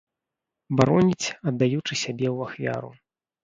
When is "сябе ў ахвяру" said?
2.03-2.95